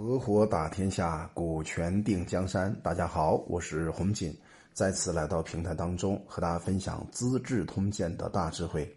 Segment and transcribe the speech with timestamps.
[0.00, 2.72] 合伙打天下，股权定江山。
[2.84, 4.32] 大家好，我是洪锦，
[4.72, 8.88] 再次来到平台当中，和大家分享《资治通鉴》的大智慧。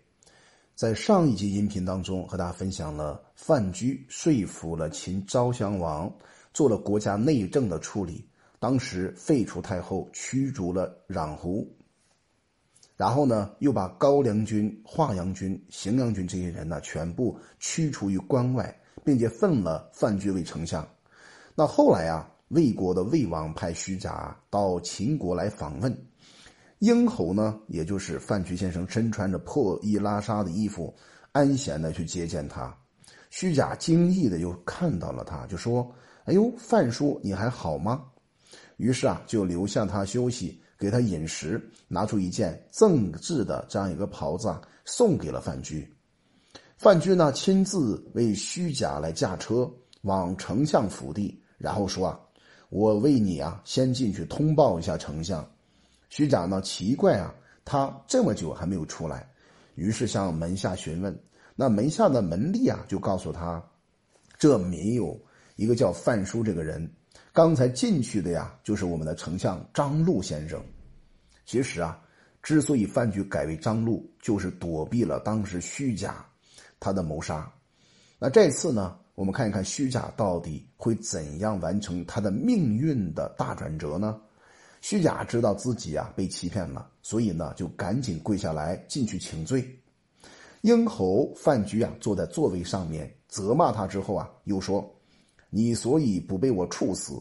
[0.75, 6.07] 在上一集音频当中，和大家分享了范雎说服了秦昭襄王，
[6.53, 8.23] 做了国家内政的处理。
[8.59, 11.67] 当时废除太后，驱逐了冉胡，
[12.95, 18.77] 然后呢，又把高梁君、华阳君、荥阳君这些人呢，全部驱除于关外。
[19.03, 20.87] 并且奉了范雎为丞相。
[21.55, 26.05] 那后来啊，魏国的魏王派虚假到秦国来访问，
[26.79, 30.93] 殷侯呢，也就是范雎先生，身穿着破衣拉纱的衣服，
[31.31, 32.75] 安闲的去接见他。
[33.29, 35.89] 虚假惊异的又看到了他，就说
[36.25, 38.03] ：“哎呦，范叔，你还好吗？”
[38.77, 45.87] 于是啊，就留下他休息，给他饮食，拿出一件赠制的这样一个袍子啊，送给了范雎。
[46.81, 52.19] 范雎呢，亲自为虚假来驾车往丞相府邸，然后说：“啊，
[52.69, 55.47] 我为你啊，先进去通报一下丞相。”
[56.09, 57.31] 虚假呢，奇怪啊，
[57.63, 59.29] 他这么久还没有出来，
[59.75, 61.15] 于是向门下询问。
[61.55, 63.63] 那门下的门吏啊，就告诉他，
[64.39, 65.15] 这没有
[65.57, 66.91] 一个叫范叔这个人，
[67.31, 70.59] 刚才进去的呀，就是我们的丞相张禄先生。
[71.45, 72.01] 其实啊，
[72.41, 76.25] 之所以范雎改为张禄，就是躲避了当时虚假。
[76.81, 77.49] 他的谋杀，
[78.17, 78.97] 那这次呢？
[79.13, 84.19] 我们看一看虚假到底会怎样完成他的命运的大转折呢？
[84.81, 89.63] 虚假知道自己啊被欺骗了，所以呢就赶紧跪下来进去请罪。
[90.61, 94.83] 英侯范雎啊坐在座位上面责骂他之后啊，又说
[95.51, 97.13] ：“你所以不被我处死，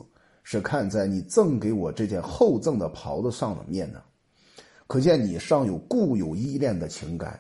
[0.42, 4.00] 是看在你赠给我这件厚赠的袍子上的面呢，
[4.86, 7.38] 可见你尚有固有依恋的情感。”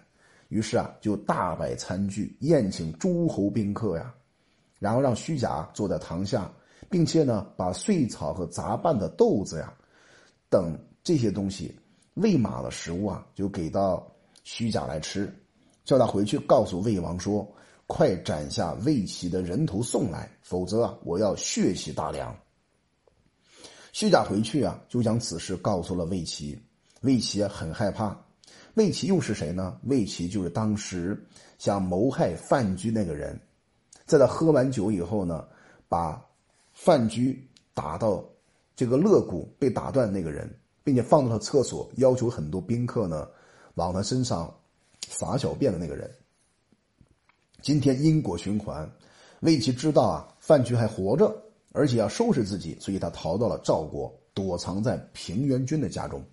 [0.50, 4.12] 于是啊，就大摆餐具宴请诸侯宾客呀，
[4.78, 6.52] 然后让虚假坐在堂下，
[6.90, 9.72] 并且呢，把碎草和杂拌的豆子呀，
[10.48, 11.72] 等这些东西
[12.14, 14.06] 喂马的食物啊，就给到
[14.42, 15.32] 虚假来吃，
[15.84, 17.46] 叫他回去告诉魏王说
[17.86, 22.36] ：“快斩下魏齐的人头送来，否则啊，我要血洗大梁。”
[23.92, 26.60] 虚假回去啊，就将此事告诉了魏齐，
[27.02, 28.20] 魏齐很害怕。
[28.74, 29.78] 魏齐又是谁呢？
[29.84, 31.20] 魏齐就是当时
[31.58, 33.38] 想谋害范雎那个人，
[34.06, 35.46] 在他喝完酒以后呢，
[35.88, 36.24] 把
[36.72, 37.36] 范雎
[37.74, 38.24] 打到
[38.76, 40.48] 这个肋骨被打断那个人，
[40.84, 43.28] 并且放到了厕所，要求很多宾客呢
[43.74, 44.54] 往他身上
[45.08, 46.10] 撒小便的那个人。
[47.60, 48.90] 今天因果循环，
[49.40, 51.42] 魏齐知道啊范雎还活着，
[51.72, 56.24] 而且要收拾自己，所以他逃到了赵国，躲藏在平原君的家中。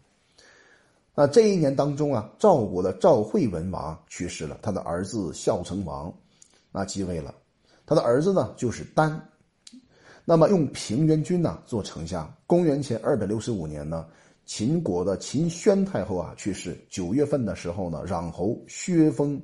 [1.20, 6.14] 那这一年当中啊，赵国的赵惠文王去世了，他的儿子孝成王
[6.72, 7.34] 啊继位了，
[7.88, 9.20] 他的儿子呢就是丹，
[10.24, 12.32] 那么用平原君呢做丞相。
[12.46, 14.06] 公元前二百六十五年呢，
[14.46, 19.42] 秦国的秦宣太后啊去世，九月份的时候呢，穰侯薛封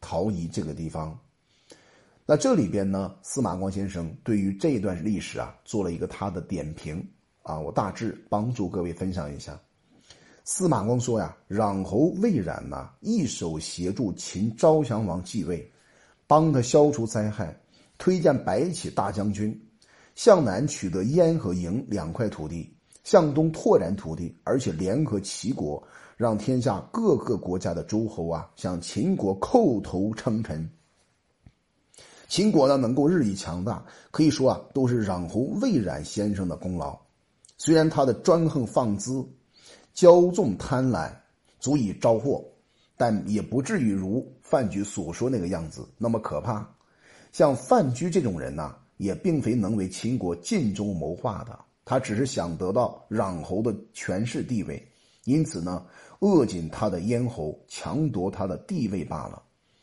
[0.00, 1.14] 逃移这个地方。
[2.24, 7.06] 那这里边呢，司马光先生对于这段历史啊做了一个他的点评
[7.42, 9.60] 啊，我大致帮助各位分享一下。
[10.44, 15.70] 司马光说呀：“穰侯魏冉呐，一手协助秦昭襄王继位，
[16.26, 17.54] 帮他消除灾害，
[17.98, 19.56] 推荐白起大将军，
[20.14, 22.74] 向南取得燕和营两块土地，
[23.04, 25.80] 向东拓展土地，而且联合齐国，
[26.16, 30.68] 让天下各个国家的诸侯啊向秦国叩头称臣。
[32.28, 36.98] 秦国呢能够日益强大，可以说啊都是穰侯魏冉先生的功劳。
[37.56, 39.24] 虽然他的专横放恣。”
[39.94, 41.10] 骄纵贪婪，
[41.58, 42.44] 足以招祸，
[42.96, 46.68] 但也不至于如范雎所说那个样子那么可怕。
[47.32, 54.88] 像范雎这种人呢，也并非能为秦国尽忠谋划的，他只是想得到穰侯的权势地位，
[55.24, 55.84] 因此呢，
[56.20, 59.42] 扼紧他的咽喉，强夺他的地位罢了。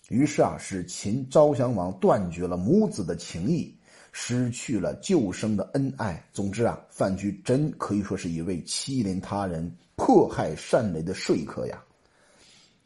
[0.09, 3.73] 于是啊，使秦昭襄王断绝了母子的情谊。
[4.19, 6.27] 失去了旧生的恩爱。
[6.33, 11.83] 总之啊，范雎真可以说是一位欺凌他人、迫害善雷的说客呀。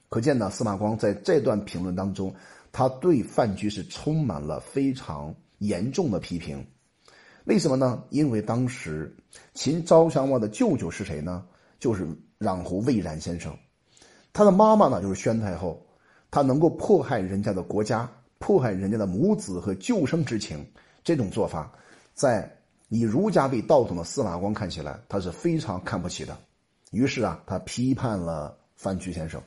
[0.09, 2.33] 可见呢，司马光在这段评论当中，
[2.71, 6.65] 他对范雎是充满了非常严重的批评。
[7.45, 8.03] 为什么呢？
[8.09, 9.15] 因为当时
[9.53, 11.45] 秦昭襄王的舅舅是谁呢？
[11.79, 12.07] 就是
[12.39, 13.57] 穰侯魏冉先生，
[14.33, 15.85] 他的妈妈呢就是宣太后，
[16.29, 18.07] 他能够迫害人家的国家，
[18.37, 20.65] 迫害人家的母子和旧生之情。
[21.03, 21.71] 这种做法，
[22.13, 22.55] 在
[22.89, 26.37] 以儒家为道统的司马光看起来，他是非常看不起的。
[26.91, 29.41] 于是啊，他批判了范雎先生。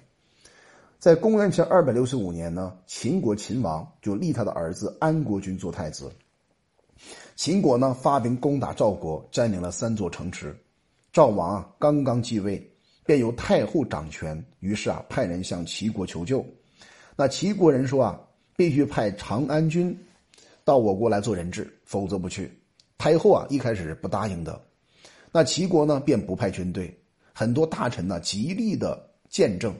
[0.98, 6.10] 在公元前二百六十五年呢，秦国秦王就立他的儿子安国君做太子。
[7.36, 10.56] 秦国呢发兵攻打赵国，占领了三座城池。
[11.12, 12.66] 赵王啊刚刚继位，
[13.04, 16.44] 便由太后掌权，于是啊派人向齐国求救。
[17.14, 18.20] 那齐国人说啊，
[18.56, 19.96] 必须派长安君
[20.64, 22.50] 到我国来做人质，否则不去。
[22.96, 24.58] 太后啊一开始是不答应的。
[25.30, 26.96] 那齐国呢便不派军队，
[27.34, 29.74] 很多大臣呢极力的见证。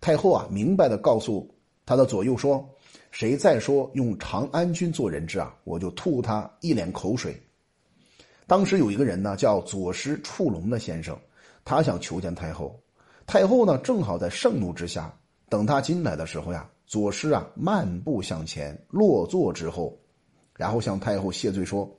[0.00, 1.48] 太后啊明白的告诉
[1.86, 2.68] 他的左右说。
[3.10, 7.34] 谁再说用长安君做人质啊，我就吐他一脸口水。
[8.46, 11.18] 当时有一个人呢，叫左师触龙的先生，
[11.64, 12.78] 他想求见太后。
[13.26, 15.12] 太后呢，正好在盛怒之下，
[15.48, 19.98] 等他进来的时候呀，左师啊漫步向前，落座之后，
[20.54, 21.90] 然后向太后谢罪说：“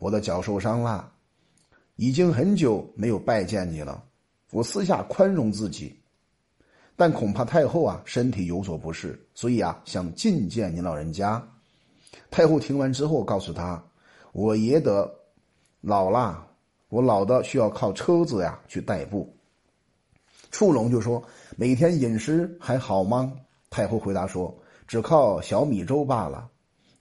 [0.00, 1.12] 我的脚受伤了，
[1.96, 4.02] 已经很久没有拜见你了，
[4.50, 5.94] 我私下宽容自己。”
[6.98, 11.46] 但恐怕太后啊身体有所不适，所以啊想觐见您老人家。
[12.30, 13.84] 太后听完之后，告诉他
[14.32, 15.14] ：“我爷的
[15.82, 16.46] 老了，
[16.88, 19.30] 我老的需要靠车子呀去代步。”
[20.50, 21.22] 触龙就说
[21.54, 23.30] ：“每天饮食还好吗？”
[23.68, 24.56] 太后回答说
[24.88, 26.48] ：“只靠小米粥罢了。”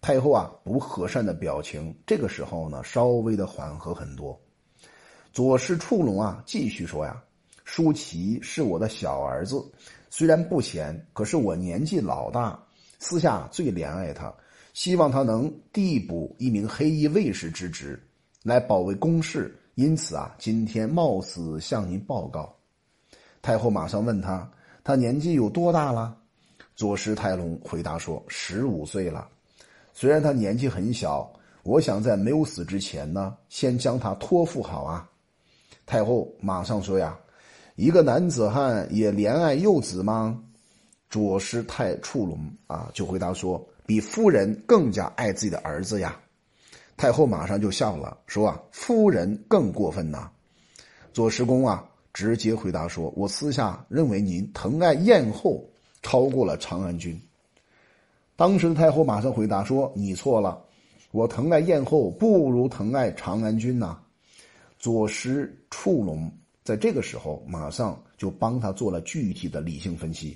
[0.02, 4.38] 太后啊不和善的表情，这个时候呢稍微的缓和很多。
[5.32, 7.24] 左氏触龙啊继续说呀。
[7.66, 9.62] 舒淇是我的小儿子，
[10.10, 12.58] 虽然不贤，可是我年纪老大，
[13.00, 14.32] 私下最怜爱他，
[14.74, 18.02] 希望他能递补一名黑衣卫士之职，
[18.44, 19.54] 来保卫宫室。
[19.74, 22.56] 因此啊，今天冒死向您报告。
[23.42, 24.50] 太后马上问他，
[24.84, 26.16] 他年纪有多大了？
[26.76, 29.28] 左师太龙回答说：十五岁了。
[29.92, 31.30] 虽然他年纪很小，
[31.64, 35.10] 我想在没有死之前呢，先将他托付好啊。
[35.86, 37.18] 太后马上说呀。
[37.76, 40.42] 一个男子汉也怜爱幼子吗？
[41.10, 46.18] 左师太触龙啊，就回答说：“比夫人更加爱自己的儿子呀。”
[46.96, 50.32] 太后马上就笑了，说：“啊，夫人更过分呐。”
[51.12, 55.62] 左师公啊，直接回答说：“我私下认为您疼爱燕后
[56.02, 57.22] 超过了长安君。”
[58.38, 60.62] 当时的太后马上回答说：“你错了，
[61.12, 64.00] 我疼爱燕后不如疼爱长安君呐。”
[64.80, 66.32] 左师触龙。
[66.66, 70.36] 在这个时候，马上就帮他做了具体的理性分析。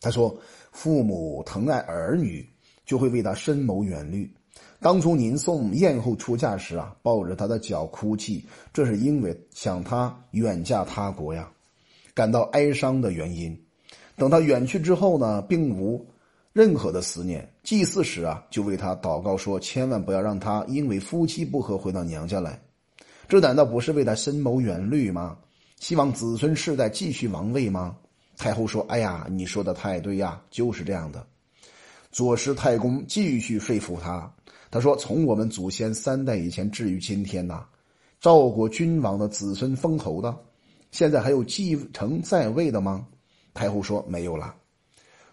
[0.00, 0.38] 他说
[0.70, 2.48] ：“父母疼爱儿女，
[2.86, 4.32] 就会为他深谋远虑。
[4.78, 11.50] 当初您送燕后出嫁时啊，抱着她的脚哭泣，这是因为想她远嫁他国呀，
[12.14, 13.60] 感到哀伤的原因。
[14.16, 16.06] 等她远去之后呢，并无
[16.52, 17.52] 任何的思念。
[17.64, 22.60] 祭祀时啊，就为他祷告说，千万不要让他因为夫妻不和回到娘家来。”
[23.28, 25.36] 这难道不是为他深谋远虑吗？
[25.80, 27.96] 希望子孙世代继续王位吗？
[28.36, 31.26] 太后说：“哎呀，你说的太对呀，就是这样的。”
[32.10, 34.32] 左师太公继续说服他，
[34.70, 37.64] 他说：“从我们祖先三代以前至于今天呐，
[38.20, 40.36] 赵国君王的子孙封侯的，
[40.90, 43.06] 现在还有继承在位的吗？”
[43.54, 44.54] 太后说：“没有了。”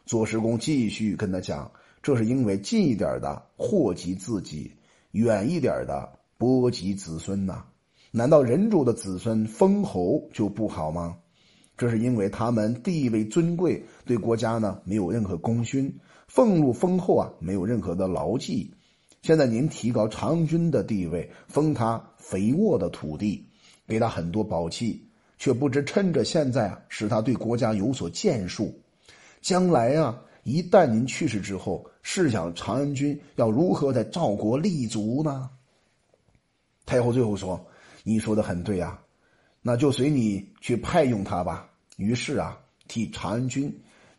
[0.06, 1.72] 左师公继续跟他讲
[2.04, 4.72] ：“这是因为近一点的祸及自己，
[5.12, 7.64] 远一点的波及子孙呐。”
[8.14, 11.18] 难道人主的子孙封侯就不好吗？
[11.78, 15.98] 这是因为他们地位尊贵，对国家呢没有任何功勋，
[16.28, 18.74] 俸禄丰厚啊，没有任何的牢记。
[19.22, 23.48] 现在您提高长君的地位，封他肥沃的土地，
[23.88, 28.78] 给他很多宝器，却不知趁着现在啊，使他对国家有所建树。
[29.40, 35.50] 将来啊，一旦您去世之后，试想长安君要如何在赵国立足呢？
[36.86, 37.66] 太后最后说。
[38.04, 39.00] 你说的很对呀，
[39.62, 41.70] 那就随你去派用他吧。
[41.98, 43.72] 于是啊，替长安军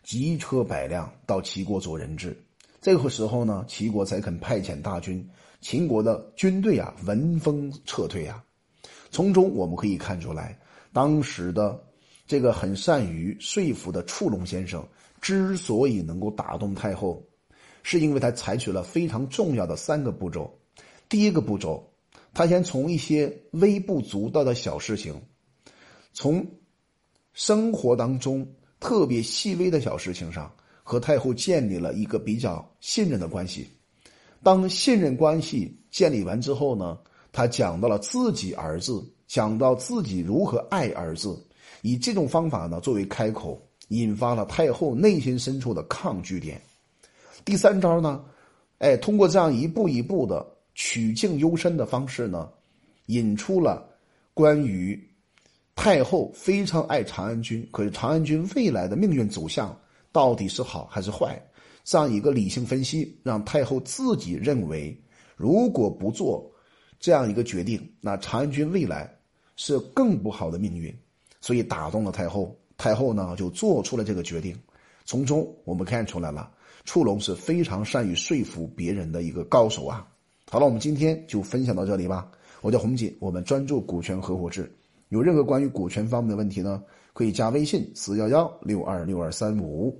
[0.04, 2.40] 急车百辆到齐国做人质。
[2.80, 5.28] 这个时候呢，齐国才肯派遣大军。
[5.60, 8.42] 秦国的军队啊，闻风撤退啊。
[9.10, 10.58] 从中我们可以看出来，
[10.92, 11.80] 当时的
[12.26, 14.86] 这个很善于说服的触龙先生，
[15.20, 17.22] 之所以能够打动太后，
[17.82, 20.56] 是因为他采取了非常重要的三个步骤。
[21.08, 21.91] 第一个步骤。
[22.34, 25.20] 他先从一些微不足道的小事情，
[26.14, 26.46] 从
[27.34, 28.46] 生活当中
[28.80, 30.50] 特别细微的小事情上，
[30.82, 33.68] 和太后建立了一个比较信任的关系。
[34.42, 36.98] 当信任关系建立完之后呢，
[37.32, 41.38] 他讲到了自己儿子，讲到自己如何爱儿子，
[41.82, 46.60] 以这种方法呢作为开口，引发了太后内心深处的抗拒点。
[47.44, 48.24] 第三招呢，
[48.78, 50.51] 哎，通过这样一步一步的。
[50.74, 52.50] 曲径幽深的方式呢，
[53.06, 53.88] 引出了
[54.34, 54.98] 关于
[55.74, 59.78] 太后非常爱长安君，可是长安君未来的命运走向
[60.10, 61.40] 到底是好还是坏？
[61.84, 64.96] 这样一个理性分析，让太后自己认为，
[65.36, 66.48] 如果不做
[67.00, 69.12] 这样一个决定，那长安君未来
[69.56, 70.94] 是更不好的命运。
[71.40, 74.56] 所以打动了太后，太后呢就做出了这个决定。
[75.04, 76.52] 从中我们看出来了，
[76.84, 80.06] 触龙是非常善于说服别人的一个高手啊。
[80.52, 82.30] 好了，我们今天就分享到这里吧。
[82.60, 84.70] 我叫红锦，我们专注股权合伙制。
[85.08, 86.82] 有任何关于股权方面的问题呢，
[87.14, 89.98] 可以加微信四幺幺六二六二三五。